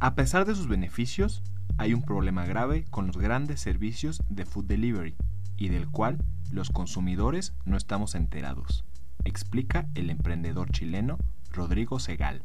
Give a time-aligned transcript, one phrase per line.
[0.00, 1.42] A pesar de sus beneficios,
[1.76, 5.16] hay un problema grave con los grandes servicios de food delivery
[5.56, 6.18] y del cual
[6.52, 8.84] los consumidores no estamos enterados,
[9.24, 11.18] explica el emprendedor chileno
[11.50, 12.42] Rodrigo Segal.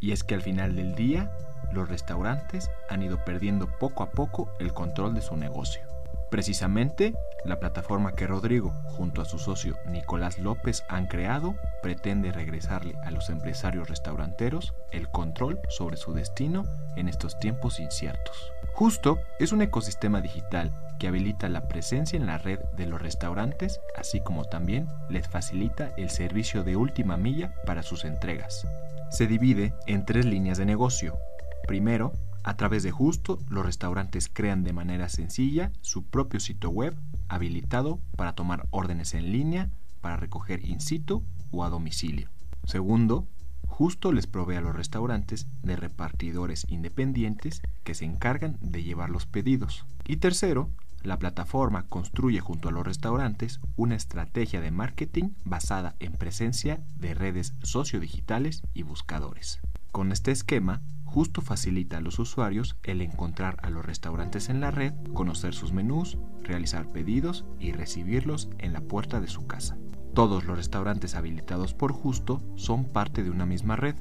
[0.00, 1.30] Y es que al final del día,
[1.72, 5.91] los restaurantes han ido perdiendo poco a poco el control de su negocio.
[6.32, 7.12] Precisamente,
[7.44, 13.10] la plataforma que Rodrigo, junto a su socio Nicolás López, han creado, pretende regresarle a
[13.10, 16.64] los empresarios restauranteros el control sobre su destino
[16.96, 18.50] en estos tiempos inciertos.
[18.72, 23.82] Justo es un ecosistema digital que habilita la presencia en la red de los restaurantes,
[23.94, 28.66] así como también les facilita el servicio de última milla para sus entregas.
[29.10, 31.18] Se divide en tres líneas de negocio.
[31.66, 36.96] Primero, a través de Justo, los restaurantes crean de manera sencilla su propio sitio web
[37.28, 42.28] habilitado para tomar órdenes en línea, para recoger in situ o a domicilio.
[42.64, 43.26] Segundo,
[43.66, 49.24] Justo les provee a los restaurantes de repartidores independientes que se encargan de llevar los
[49.24, 49.86] pedidos.
[50.06, 50.68] Y tercero,
[51.02, 57.14] la plataforma construye junto a los restaurantes una estrategia de marketing basada en presencia de
[57.14, 59.60] redes sociodigitales y buscadores.
[59.90, 60.82] Con este esquema,
[61.12, 65.70] justo facilita a los usuarios el encontrar a los restaurantes en la red, conocer sus
[65.70, 69.76] menús, realizar pedidos y recibirlos en la puerta de su casa.
[70.14, 73.94] Todos los restaurantes habilitados por Justo son parte de una misma red,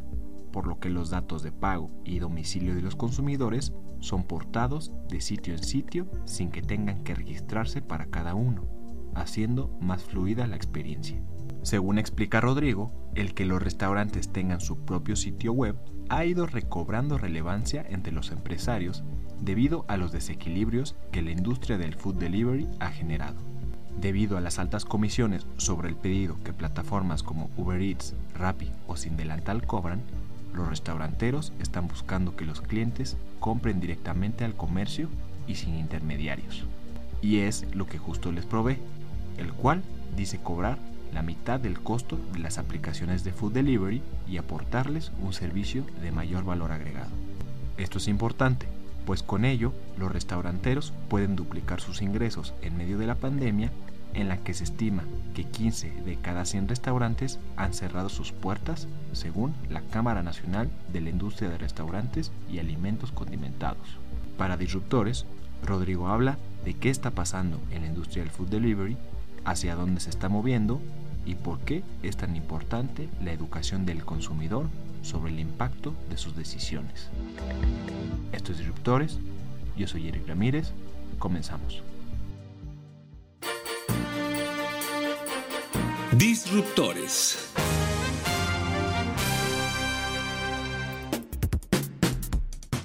[0.53, 5.19] por lo que los datos de pago y domicilio de los consumidores son portados de
[5.19, 8.67] sitio en sitio sin que tengan que registrarse para cada uno,
[9.15, 11.21] haciendo más fluida la experiencia.
[11.61, 15.77] Según explica Rodrigo, el que los restaurantes tengan su propio sitio web
[16.11, 19.01] ha ido recobrando relevancia entre los empresarios
[19.39, 23.37] debido a los desequilibrios que la industria del food delivery ha generado.
[23.97, 28.97] Debido a las altas comisiones sobre el pedido que plataformas como Uber Eats, Rappi o
[28.97, 30.01] Sin Delantal cobran,
[30.53, 35.07] los restauranteros están buscando que los clientes compren directamente al comercio
[35.47, 36.65] y sin intermediarios.
[37.21, 38.79] Y es lo que justo les provee,
[39.37, 39.81] el cual
[40.17, 40.77] dice cobrar
[41.13, 46.11] la mitad del costo de las aplicaciones de food delivery y aportarles un servicio de
[46.11, 47.11] mayor valor agregado.
[47.77, 48.67] Esto es importante,
[49.05, 53.71] pues con ello los restauranteros pueden duplicar sus ingresos en medio de la pandemia
[54.13, 58.87] en la que se estima que 15 de cada 100 restaurantes han cerrado sus puertas
[59.13, 63.97] según la Cámara Nacional de la Industria de Restaurantes y Alimentos Condimentados.
[64.37, 65.25] Para Disruptores,
[65.65, 68.97] Rodrigo habla de qué está pasando en la industria del food delivery,
[69.45, 70.79] hacia dónde se está moviendo
[71.25, 74.67] y por qué es tan importante la educación del consumidor
[75.01, 77.09] sobre el impacto de sus decisiones.
[78.31, 79.19] Esto es Disruptores,
[79.77, 80.71] yo soy Eric Ramírez,
[81.19, 81.83] comenzamos.
[86.13, 87.51] Disruptores.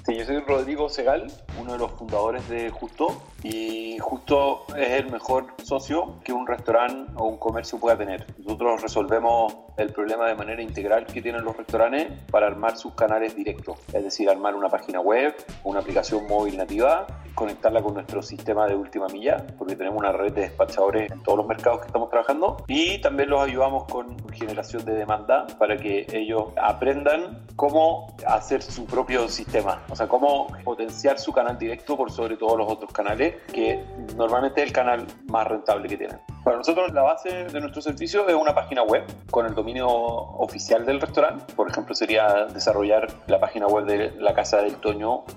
[0.05, 5.11] Sí, yo soy Rodrigo Segal, uno de los fundadores de Justo y Justo es el
[5.11, 8.25] mejor socio que un restaurante o un comercio pueda tener.
[8.37, 13.35] Nosotros resolvemos el problema de manera integral que tienen los restaurantes para armar sus canales
[13.35, 18.67] directos, es decir, armar una página web, una aplicación móvil nativa, conectarla con nuestro sistema
[18.67, 22.09] de última milla, porque tenemos una red de despachadores en todos los mercados que estamos
[22.09, 28.61] trabajando y también los ayudamos con generación de demanda para que ellos aprendan cómo hacer
[28.61, 32.91] su propio sistema, o sea, cómo potenciar su canal directo por sobre todos los otros
[32.91, 33.83] canales, que
[34.15, 36.19] normalmente es el canal más rentable que tienen.
[36.43, 40.85] Para nosotros la base de nuestro servicio es una página web con el dominio oficial
[40.85, 41.53] del restaurante.
[41.53, 45.27] Por ejemplo, sería desarrollar la página web de la casa del toño.mx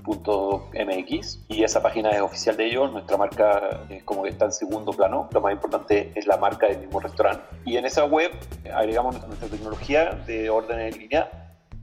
[1.48, 2.92] y esa página es oficial de ellos.
[2.92, 5.28] Nuestra marca es como que está en segundo plano.
[5.32, 7.42] Lo más importante es la marca del mismo restaurante.
[7.64, 8.30] Y en esa web
[8.72, 11.28] agregamos nuestra tecnología de orden en línea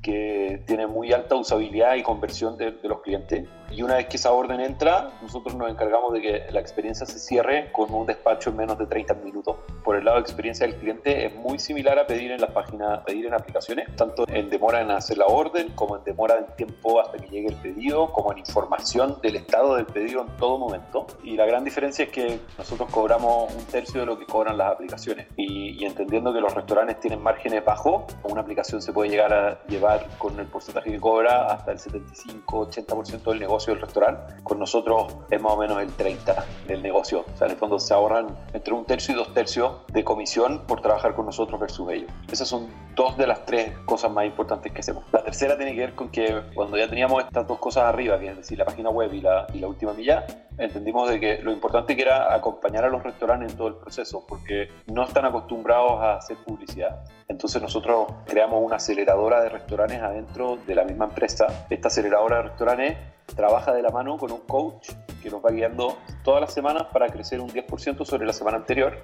[0.02, 4.18] que tiene muy alta usabilidad y conversión de, de los clientes y una vez que
[4.18, 8.50] esa orden entra, nosotros nos encargamos de que la experiencia se cierre con un despacho
[8.50, 9.58] en menos de 30 minutos.
[9.84, 13.00] Por el lado de experiencia del cliente es muy similar a pedir en las páginas,
[13.06, 17.00] pedir en aplicaciones, tanto en demora en hacer la orden, como en demora en tiempo
[17.00, 21.08] hasta que llegue el pedido, como en información del estado del pedido en todo momento.
[21.24, 24.72] Y la gran diferencia es que nosotros cobramos un tercio de lo que cobran las
[24.72, 25.28] aplicaciones.
[25.36, 29.66] Y, y entendiendo que los restaurantes tienen márgenes bajos, una aplicación se puede llegar a
[29.68, 34.36] llevar con el porcentaje que cobra hasta el 75-80% del negocio del restaurante.
[34.44, 37.26] Con nosotros es más o menos el 30% del negocio.
[37.34, 40.64] O sea, en el fondo se ahorran entre un tercio y dos tercios de comisión
[40.68, 42.12] por trabajar con nosotros versus ellos.
[42.32, 45.04] Esas son dos de las tres cosas más importantes que hacemos.
[45.12, 48.30] La tercera tiene que ver con que cuando ya teníamos estas dos cosas arriba, que
[48.30, 50.26] es decir, la página web y la, y la última milla,
[50.58, 54.26] entendimos de que lo importante que era acompañar a los restaurantes en todo el proceso,
[54.28, 57.04] porque no están acostumbrados a hacer publicidad.
[57.28, 61.68] Entonces nosotros creamos una aceleradora de restaurantes adentro de la misma empresa.
[61.70, 62.98] Esta aceleradora de restaurantes
[63.38, 64.90] trabaja de la mano con un coach
[65.24, 69.02] que nos va guiando todas las semanas para crecer un 10% sobre la semana anterior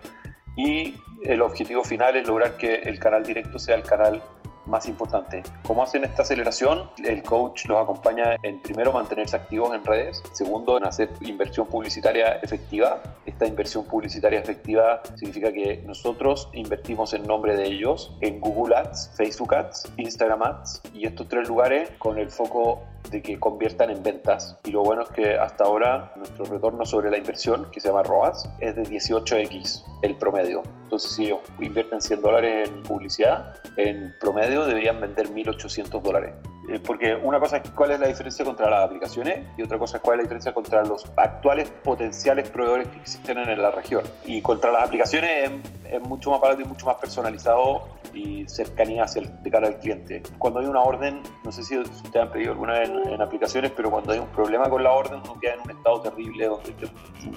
[0.57, 4.21] y el objetivo final es lograr que el canal directo sea el canal
[4.65, 5.43] más importante.
[5.67, 6.89] ¿Cómo hacen esta aceleración?
[7.03, 12.39] El coach los acompaña en primero mantenerse activos en redes, segundo en hacer inversión publicitaria
[12.41, 13.01] efectiva.
[13.25, 19.11] Esta inversión publicitaria efectiva significa que nosotros invertimos en nombre de ellos en Google Ads,
[19.15, 22.83] Facebook Ads, Instagram Ads y estos tres lugares con el foco
[23.13, 24.57] de que conviertan en ventas.
[24.65, 28.03] Y lo bueno es que hasta ahora nuestro retorno sobre la inversión, que se llama
[28.03, 30.63] ROAS, es de 18x el promedio.
[30.83, 36.33] Entonces, si ellos invierten 100 dólares en publicidad, en promedio deberían vender 1.800 dólares.
[36.69, 39.97] Eh, porque una cosa es cuál es la diferencia contra las aplicaciones y otra cosa
[39.97, 44.03] es cuál es la diferencia contra los actuales potenciales proveedores que existen en la región.
[44.25, 49.03] Y contra las aplicaciones es, es mucho más barato y mucho más personalizado y cercanía
[49.03, 50.23] hacia el, de cara al cliente.
[50.37, 53.71] Cuando hay una orden, no sé si ustedes han pedido alguna vez en, en, aplicaciones,
[53.71, 56.71] pero cuando hay un problema con la orden, uno queda en un estado terrible donde
[56.71, 56.87] te,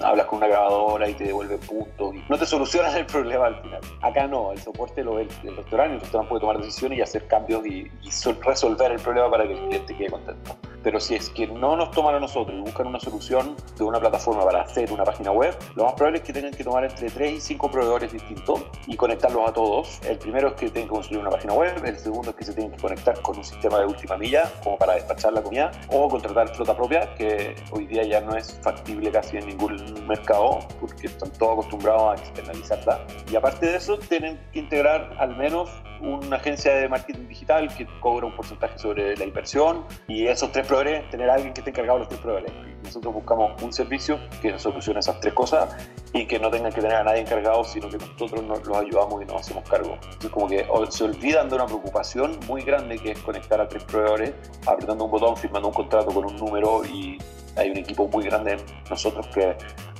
[0.04, 3.60] hablas con una grabadora y te devuelve puntos y no te solucionan el problema al
[3.62, 3.80] final.
[4.02, 7.02] Acá no, el soporte lo ve el, el restaurante, el restaurante puede tomar decisiones y
[7.02, 8.10] hacer cambios y, y
[8.44, 10.56] resolver el problema para que el cliente quede contento.
[10.82, 13.98] Pero si es que no nos toman a nosotros y buscan una solución de una
[13.98, 17.10] plataforma para hacer una página web, lo más probable es que tengan que tomar entre
[17.10, 20.00] 3 y 5 proveedores distintos y conectarlos a todos.
[20.08, 22.52] El primero es que tienen que construir una página web, el segundo es que se
[22.52, 26.08] tienen que conectar con un sistema de última milla como para despachar la comida o
[26.08, 31.08] contratar flota propia, que hoy día ya no es factible casi en ningún mercado porque
[31.08, 33.04] están todos acostumbrados a externalizarla.
[33.28, 35.68] Y aparte de eso, tienen que integrar al menos
[36.00, 40.66] una agencia de marketing digital que cobra un porcentaje sobre la inversión y esos tres
[40.66, 42.52] proveedores, tener a alguien que esté encargado de los tres proveedores.
[42.82, 45.76] Nosotros buscamos un servicio que solucione esas tres cosas
[46.12, 49.22] y que no tengan que tener a nadie encargado, sino que nosotros nos, los ayudamos
[49.22, 49.94] y nos hacemos cargo.
[49.94, 53.84] Entonces, como que se olvidan de una preocupación muy grande que es conectar a tres
[53.84, 54.32] proveedores,
[54.66, 57.18] apretando un botón, firmando un contrato con un número y
[57.56, 58.56] hay un equipo muy grande
[58.88, 59.56] nosotros que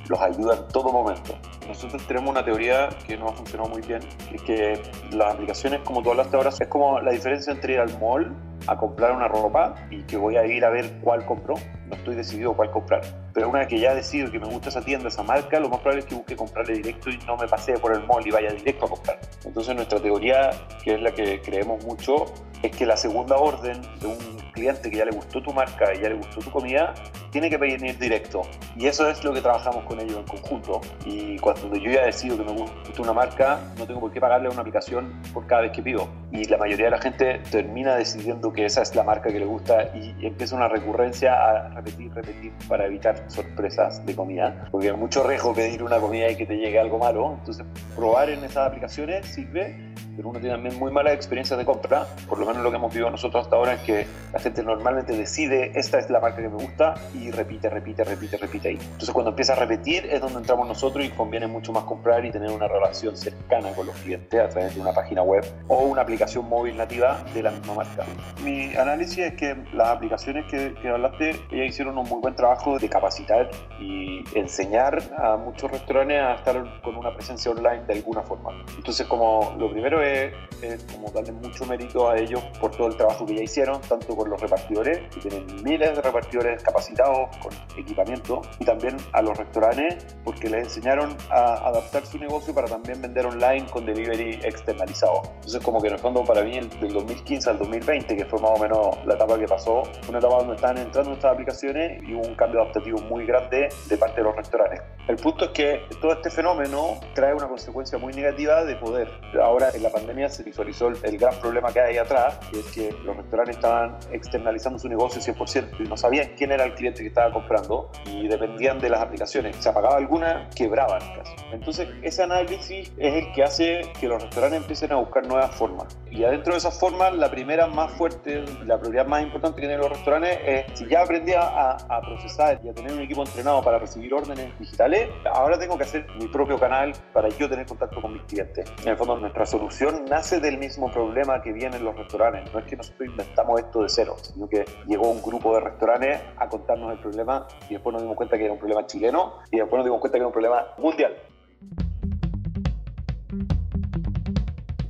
[0.08, 1.36] los ayuda en todo momento.
[1.66, 4.82] Nosotros tenemos una teoría que no ha funcionado muy bien, que es que
[5.16, 8.34] las aplicaciones, como tú hablaste ahora, es como la diferencia entre ir al mall
[8.66, 11.54] a comprar una ropa y que voy a ir a ver cuál compro.
[11.88, 13.02] No estoy decidido cuál comprar.
[13.32, 15.80] Pero una vez que ya decido que me gusta esa tienda, esa marca, lo más
[15.80, 18.50] probable es que busque comprarle directo y no me pasee por el mall y vaya
[18.50, 19.18] directo a comprar.
[19.44, 20.50] Entonces nuestra teoría,
[20.82, 22.26] que es la que creemos mucho,
[22.62, 26.00] es que la segunda orden de un cliente que ya le gustó tu marca y
[26.00, 26.94] ya le gustó tu comida,
[27.30, 28.42] tiene que venir directo.
[28.76, 30.80] Y eso es lo que trabajamos con ellos en conjunto.
[31.04, 34.48] Y cuando yo ya decido que me gusta una marca, no tengo por qué pagarle
[34.48, 36.08] a una aplicación por cada vez que pido.
[36.32, 39.44] Y la mayoría de la gente termina decidiendo que esa es la marca que le
[39.44, 44.66] gusta y empieza una recurrencia a repetir, repetir para evitar sorpresas de comida.
[44.72, 47.36] Porque es mucho riesgo pedir una comida y que te llegue algo malo.
[47.38, 47.64] Entonces,
[47.94, 49.85] probar en esas aplicaciones sirve
[50.16, 52.06] pero uno tiene también muy malas experiencias de compra.
[52.28, 55.16] Por lo menos lo que hemos vivido nosotros hasta ahora es que la gente normalmente
[55.16, 58.78] decide, esta es la marca que me gusta, y repite, repite, repite, repite ahí.
[58.80, 62.30] Entonces cuando empieza a repetir es donde entramos nosotros y conviene mucho más comprar y
[62.30, 66.02] tener una relación cercana con los clientes a través de una página web o una
[66.02, 68.04] aplicación móvil nativa de la misma marca.
[68.42, 72.78] Mi análisis es que las aplicaciones que, que hablaste, ellas hicieron un muy buen trabajo
[72.78, 78.22] de capacitar y enseñar a muchos restaurantes a estar con una presencia online de alguna
[78.22, 78.64] forma.
[78.76, 82.96] Entonces como lo primero es es, como darle mucho mérito a ellos por todo el
[82.96, 87.52] trabajo que ya hicieron, tanto con los repartidores, que tienen miles de repartidores capacitados con
[87.78, 93.00] equipamiento, y también a los restaurantes, porque les enseñaron a adaptar su negocio para también
[93.02, 95.22] vender online con delivery externalizado.
[95.36, 98.52] Entonces, como que en el fondo, para mí, del 2015 al 2020, que fue más
[98.52, 102.26] o menos la etapa que pasó, una etapa donde estaban entrando estas aplicaciones y hubo
[102.26, 104.80] un cambio adaptativo muy grande de parte de los restaurantes.
[105.08, 109.08] El punto es que todo este fenómeno trae una consecuencia muy negativa de poder.
[109.40, 112.94] Ahora, en la pandemia se visualizó el, gran problema que hay atrás, que es que
[113.04, 117.08] los restaurantes estaban externalizando su negocio 100% y no sabían quién era el cliente que
[117.08, 119.56] estaba comprando y dependían de las aplicaciones.
[119.56, 121.32] Se apagaba alguna, quebraban casi.
[121.52, 125.96] Entonces, ese análisis es el que hace que los restaurantes empiecen a buscar nuevas formas.
[126.10, 129.80] Y adentro de esas formas, la primera más fuerte, la prioridad más importante que tienen
[129.80, 133.62] los restaurantes es, si ya aprendí a, a procesar y a tener un equipo entrenado
[133.62, 138.02] para recibir órdenes digitales, ahora tengo que hacer mi propio canal para yo tener contacto
[138.02, 138.70] con mis clientes.
[138.82, 142.52] En el fondo, nuestra solución nace del mismo problema que vienen los restaurantes.
[142.52, 146.20] No es que nosotros inventamos esto de cero, sino que llegó un grupo de restaurantes
[146.36, 149.58] a contarnos el problema y después nos dimos cuenta que era un problema chileno y
[149.58, 151.16] después nos dimos cuenta que era un problema mundial.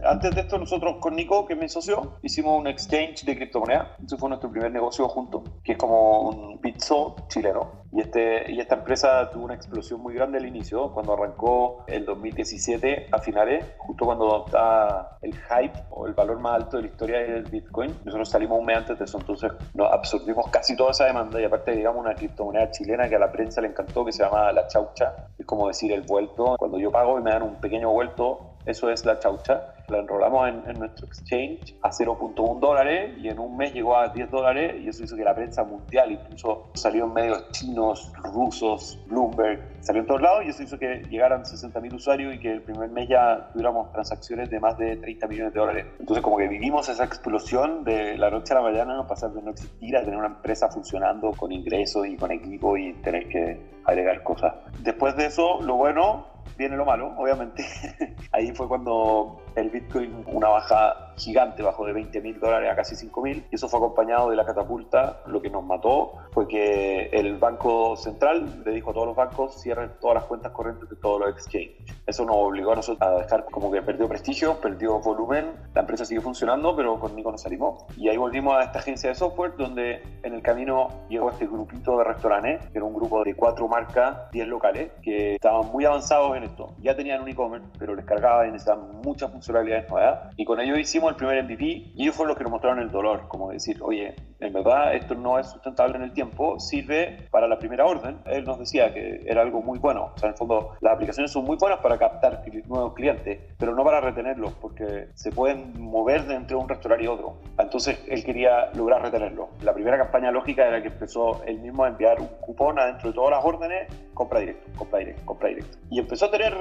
[0.05, 3.89] Antes de esto, nosotros con Nico, que es mi socio, hicimos un exchange de criptomonedas.
[4.05, 7.86] Ese fue nuestro primer negocio junto, que es como un Bitso chileno.
[7.97, 12.05] Y, este, y esta empresa tuvo una explosión muy grande al inicio, cuando arrancó el
[12.05, 16.89] 2017 a finales, justo cuando estaba el hype o el valor más alto de la
[16.91, 17.97] historia del Bitcoin.
[18.05, 21.45] Nosotros salimos un mes antes de eso, entonces nos absorbimos casi toda esa demanda y
[21.45, 24.67] aparte digamos una criptomoneda chilena que a la prensa le encantó, que se llama la
[24.67, 25.15] chaucha.
[25.39, 26.57] Es como decir el vuelto.
[26.59, 29.75] Cuando yo pago y me dan un pequeño vuelto, eso es la chaucha.
[29.89, 34.31] La enrolamos en, nuestro exchange a 0.1 dólares y en un mes llegó a 10
[34.31, 39.61] dólares y eso hizo que la prensa mundial, incluso salió en medios chinos, rusos, Bloomberg,
[39.81, 42.91] salió en todos lados y eso hizo que llegaran 60.000 usuarios y que el primer
[42.91, 45.87] mes ya tuviéramos transacciones de más de 30 millones de dólares.
[46.01, 49.53] Entonces como que vivimos esa explosión de la noche a la mañana, pasar de no
[49.53, 54.25] existir a tener una empresa funcionando con ingresos y con equipo y tener que agregar
[54.25, 54.55] cosas.
[54.81, 57.65] Después de eso, lo bueno viene lo malo, obviamente.
[58.33, 62.95] Ahí fue cuando el Bitcoin, una baja gigante, bajó de 20 mil dólares a casi
[62.95, 65.23] 5 mil, y eso fue acompañado de la catapulta.
[65.27, 69.61] Lo que nos mató fue que el Banco Central le dijo a todos los bancos
[69.61, 71.97] cierren todas las cuentas corrientes de todos los exchanges.
[72.07, 76.05] Eso nos obligó a nosotros a dejar como que perdió prestigio, perdió volumen, la empresa
[76.05, 77.85] sigue funcionando, pero conmigo nos salimos.
[77.97, 81.97] Y ahí volvimos a esta agencia de software, donde en el camino llegó este grupito
[81.99, 86.37] de restaurantes, que era un grupo de cuatro marcas, 10 locales, que estaban muy avanzados
[86.37, 86.75] en esto.
[86.81, 90.35] Ya tenían un e-commerce, pero les cargaba y necesitaban muchas funcionalidades nuevas.
[90.37, 92.91] Y con ello hicimos el primer MVP y ellos fueron los que nos mostraron el
[92.91, 97.47] dolor, como decir, oye, en verdad esto no es sustentable en el tiempo, sirve para
[97.47, 98.19] la primera orden.
[98.27, 100.13] Él nos decía que era algo muy bueno.
[100.15, 103.75] O sea, en el fondo, las aplicaciones son muy buenas para captar nuevos clientes, pero
[103.75, 107.39] no para retenerlos, porque se pueden mover de entre un restaurante y otro.
[107.59, 109.49] Entonces, él quería lograr retenerlo.
[109.63, 113.15] La primera campaña lógica era que empezó él mismo a enviar un cupón adentro de
[113.15, 115.79] todas las órdenes, compra directo, compra directo, compra directo.
[115.91, 116.55] Y empezó a tener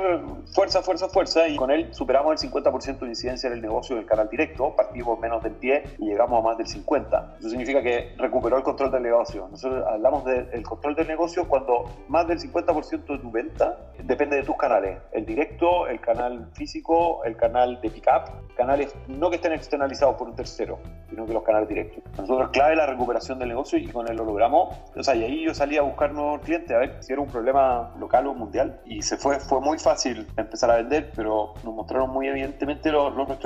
[0.54, 4.05] fuerza, fuerza, fuerza, y con él superamos el 50% de incidencia en el negocio del
[4.05, 7.38] canal directo, partimos menos del 10 y llegamos a más del 50%.
[7.39, 9.48] Eso significa que recuperó el control del negocio.
[9.50, 14.44] Nosotros hablamos del control del negocio cuando más del 50% de tu venta depende de
[14.44, 15.00] tus canales.
[15.12, 20.27] El directo, el canal físico, el canal de pickup, canales no que estén externalizados por
[20.27, 20.79] un tercero,
[21.10, 22.03] sino que los canales directos.
[22.17, 24.75] Nosotros clave la recuperación del negocio y con él lo logramos.
[24.96, 27.29] O sea, y ahí yo salí a buscar nuevos clientes, a ver si era un
[27.29, 28.82] problema local o mundial.
[28.86, 32.27] Y se fue, fue muy fácil empezar a vender, pero nos mostraron muy
[32.65, 33.45] evidentemente los, los restaurantes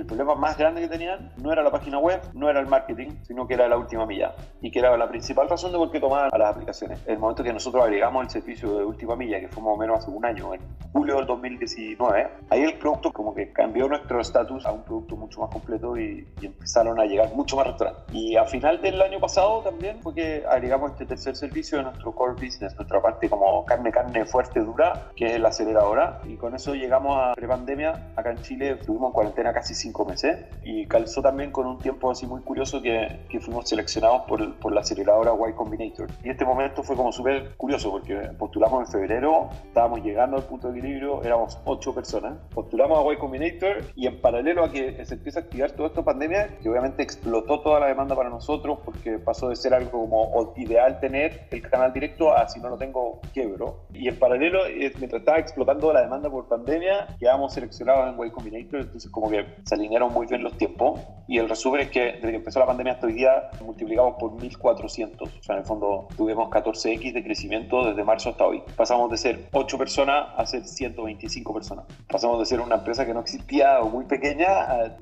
[0.00, 3.10] el problema más grande que tenían no era la página web, no era el marketing,
[3.22, 4.34] sino que era la última milla.
[4.62, 7.00] Y que era la principal razón de por qué tomaban a las aplicaciones.
[7.06, 9.98] El momento que nosotros agregamos el servicio de última milla, que fue más o menos
[9.98, 10.60] hace un año, en
[10.92, 15.40] julio del 2019, ahí el producto como que cambió nuestro estatus a un producto mucho
[15.40, 18.02] más completo y, empezaron a llegar mucho más restaurantes.
[18.12, 22.12] Y a final del año pasado también fue que agregamos este tercer servicio de nuestro
[22.12, 26.20] core business, nuestra parte como carne, carne fuerte, dura, que es la aceleradora.
[26.24, 28.12] Y con eso llegamos a prepandemia.
[28.16, 32.10] Acá en Chile estuvimos en cuarentena casi cinco meses y calzó también con un tiempo
[32.10, 36.08] así muy curioso que, que fuimos seleccionados por, por la aceleradora Y Combinator.
[36.24, 40.70] Y este momento fue como súper curioso porque postulamos en febrero, estábamos llegando al punto
[40.70, 42.38] de equilibrio, éramos ocho personas.
[42.54, 46.04] Postulamos a Y Combinator y en paralelo a que se empieza a activar toda esta
[46.04, 50.52] pandemia, que obviamente explotó toda la demanda para nosotros porque pasó de ser algo como
[50.56, 53.80] ideal tener el canal directo a si no lo tengo, quebro.
[53.92, 58.29] Y en paralelo, eh, mientras estaba explotando la demanda por pandemia, quedamos seleccionados en Y
[58.30, 61.00] Combinator, entonces como que se alinearon muy bien los tiempos.
[61.26, 64.32] Y el resumen es que desde que empezó la pandemia hasta hoy día multiplicamos por
[64.32, 65.28] 1400.
[65.28, 68.62] O sea, en el fondo tuvimos 14x de crecimiento desde marzo hasta hoy.
[68.76, 71.84] Pasamos de ser 8 personas a ser 125 personas.
[72.08, 74.48] Pasamos de ser una empresa que no existía o muy pequeña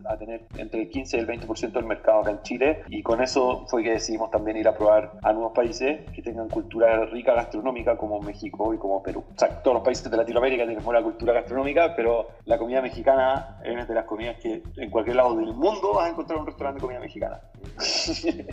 [0.04, 2.82] a, tener entre el 15 y el 20% del mercado acá en Chile.
[2.88, 6.48] Y con eso fue que decidimos también ir a probar a nuevos países que tengan
[6.48, 9.24] cultura rica gastronómica como México y como Perú.
[9.34, 13.17] O sea, todos los países de Latinoamérica tienen buena cultura gastronómica, pero la comida mexicana
[13.64, 16.46] es una de las comidas que en cualquier lado del mundo vas a encontrar un
[16.46, 17.40] restaurante de comida mexicana.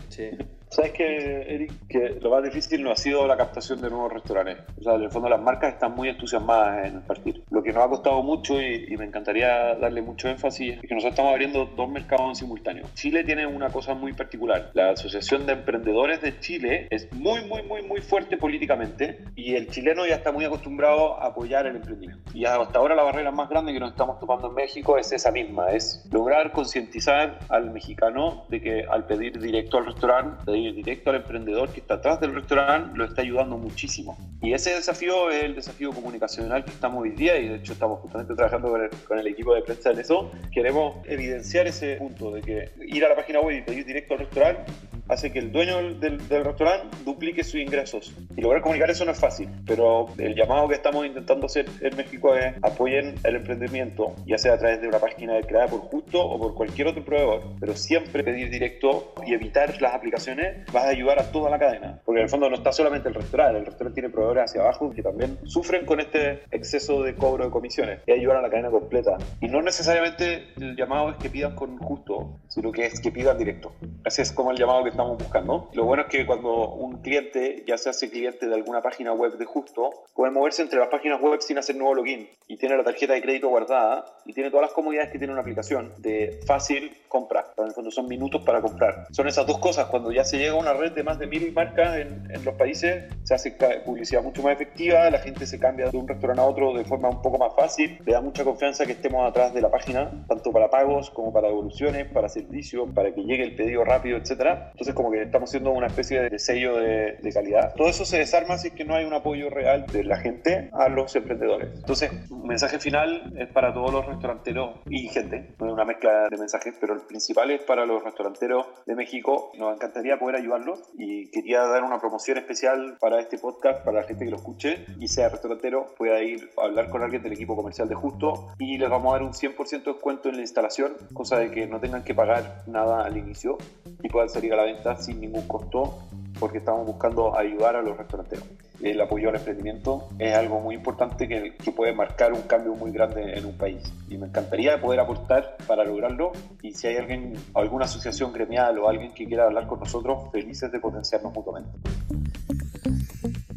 [0.10, 0.30] Sí.
[0.76, 4.58] Sabes que, Eric, que lo más difícil no ha sido la captación de nuevos restaurantes.
[4.78, 7.46] O sea, en el fondo las marcas están muy entusiasmadas en partir.
[7.50, 10.94] Lo que nos ha costado mucho y, y me encantaría darle mucho énfasis es que
[10.94, 12.88] nosotros estamos abriendo dos mercados en simultáneo.
[12.94, 14.72] Chile tiene una cosa muy particular.
[14.74, 19.70] La Asociación de Emprendedores de Chile es muy, muy, muy, muy fuerte políticamente y el
[19.70, 22.32] chileno ya está muy acostumbrado a apoyar el emprendimiento.
[22.34, 25.32] Y hasta ahora la barrera más grande que nos estamos topando en México es esa
[25.32, 31.10] misma, es lograr concientizar al mexicano de que al pedir directo al restaurante, pedir directo
[31.10, 34.18] al emprendedor que está atrás del restaurante, lo está ayudando muchísimo.
[34.42, 38.00] Y ese desafío es el desafío comunicacional que estamos hoy día y de hecho estamos
[38.00, 40.32] justamente trabajando con el, con el equipo de prensa en eso.
[40.52, 44.20] Queremos evidenciar ese punto de que ir a la página web y pedir directo al
[44.22, 44.72] restaurante
[45.08, 48.14] hace que el dueño del, del, restaurante duplique sus ingresos.
[48.36, 51.96] Y lograr comunicar eso no es fácil, pero el llamado que estamos intentando hacer en
[51.96, 56.22] México es apoyen el emprendimiento, ya sea a través de una página creada por Justo
[56.22, 60.90] o por cualquier otro proveedor, pero siempre pedir directo y evitar las aplicaciones va a
[60.90, 63.66] ayudar a toda la cadena, porque en el fondo no está solamente el restaurante, el
[63.66, 68.00] restaurante tiene proveedores hacia abajo que también sufren con este exceso de cobro de comisiones
[68.06, 69.18] y ayudar a la cadena completa.
[69.42, 73.38] Y no necesariamente el llamado es que pidan con Justo, sino que es que pidan
[73.38, 73.74] directo.
[74.04, 75.70] Ese es como el llamado que estamos buscando.
[75.74, 79.38] Lo bueno es que cuando un cliente ya se hace cliente de alguna página web
[79.38, 82.84] de Justo, puede moverse entre las páginas web sin hacer nuevo login y tiene la
[82.84, 86.96] tarjeta de crédito guardada y tiene todas las comodidades que tiene una aplicación de fácil
[87.10, 87.46] compra.
[87.58, 89.08] En el fondo son minutos para comprar.
[89.12, 89.88] Son esas dos cosas.
[89.88, 93.12] Cuando ya se llega a una red de más de mil marcas en, los países,
[93.24, 93.52] se hace
[93.86, 97.10] publicidad mucho más efectiva, la gente se cambia de un restaurante a otro de forma
[97.10, 100.52] un poco más fácil, le da mucha confianza que estemos atrás de la página, tanto
[100.52, 104.72] para pagos como para devoluciones, para servicios, para que llegue el pedido rápido, etcétera.
[104.86, 107.74] Entonces como que estamos siendo una especie de sello de, de calidad.
[107.76, 110.70] Todo eso se desarma si es que no hay un apoyo real de la gente
[110.74, 111.72] a los emprendedores.
[111.76, 116.28] Entonces, un mensaje final es para todos los restauranteros y gente, no es una mezcla
[116.30, 119.52] de mensajes, pero el principal es para los restauranteros de México.
[119.58, 124.08] Nos encantaría poder ayudarlos y quería dar una promoción especial para este podcast, para la
[124.08, 127.56] gente que lo escuche y sea restaurantero, pueda ir a hablar con alguien del equipo
[127.56, 130.94] comercial de Justo y les vamos a dar un 100% de descuento en la instalación,
[131.12, 133.58] cosa de que no tengan que pagar nada al inicio
[134.04, 136.00] y puedan salir a la venta sin ningún costo
[136.40, 138.46] porque estamos buscando ayudar a los restauranteros.
[138.82, 142.92] El apoyo al emprendimiento es algo muy importante que, que, puede marcar un cambio muy
[142.92, 143.82] grande en un país.
[144.10, 146.34] Y me encantaría poder aportar para lograrlo.
[146.62, 150.72] Y si hay alguien, alguna asociación gremial o alguien que quiera hablar con nosotros, felices
[150.72, 151.72] de potenciarnos mutuamente.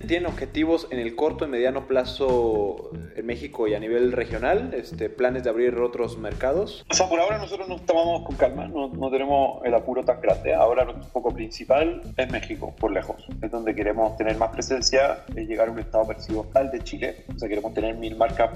[0.07, 2.91] ¿Tienen objetivos en el corto y mediano plazo
[3.29, 4.73] México y a nivel regional?
[4.73, 6.87] Este, ¿Planes de abrir otros mercados?
[6.91, 10.19] O sea, por ahora nosotros nos tomamos con calma, no, no tenemos el apuro tan
[10.23, 10.55] grande.
[10.55, 13.23] Ahora nuestro foco principal es México, por lejos.
[13.43, 17.17] Es donde queremos tener más presencia, es llegar a un estado parecido al de Chile.
[17.35, 18.51] O sea, queremos tener mil marcas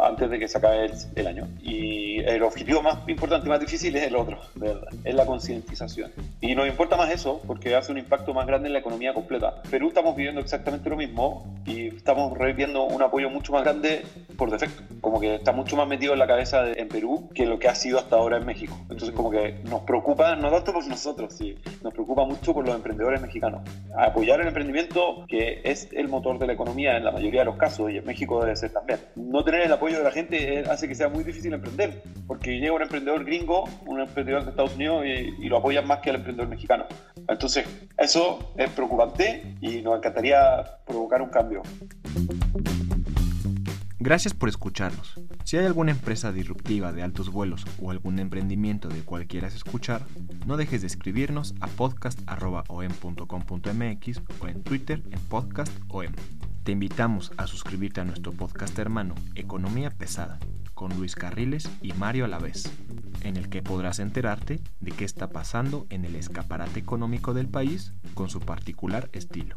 [0.00, 1.48] antes de que se acabe el, el año.
[1.62, 6.12] Y el objetivo más importante y más difícil es el otro, verdad, es la concientización.
[6.40, 9.62] Y nos importa más eso porque hace un impacto más grande en la economía completa.
[9.70, 14.04] Perú estamos viviendo exactamente lo mismo y estamos viendo un apoyo mucho más grande
[14.36, 14.82] por defecto.
[15.00, 17.68] Como que está mucho más metido en la cabeza de, en Perú que lo que
[17.68, 18.76] ha sido hasta ahora en México.
[18.82, 22.74] Entonces como que nos preocupa, no tanto por nosotros, sí, nos preocupa mucho por los
[22.74, 23.62] emprendedores mexicanos.
[23.96, 27.56] Apoyar el emprendimiento que es el motor de la economía en la mayoría de los
[27.56, 29.00] casos y en México debe ser también.
[29.16, 32.72] No tener el apoyo de la gente hace que sea muy difícil emprender porque llega
[32.72, 36.16] un emprendedor gringo, un emprendedor de Estados Unidos y, y lo apoyan más que al
[36.16, 36.84] emprendedor mexicano.
[37.28, 37.66] Entonces
[37.98, 41.62] eso es preocupante y nos encantaría provocar un cambio.
[44.06, 45.14] Gracias por escucharnos.
[45.42, 50.06] Si hay alguna empresa disruptiva de altos vuelos o algún emprendimiento del cual quieras escuchar,
[50.46, 56.12] no dejes de escribirnos a podcast.om.com.mx o en Twitter en podcastom.
[56.62, 60.38] Te invitamos a suscribirte a nuestro podcast hermano Economía Pesada
[60.74, 62.70] con Luis Carriles y Mario Alavés,
[63.22, 67.92] en el que podrás enterarte de qué está pasando en el escaparate económico del país
[68.14, 69.56] con su particular estilo.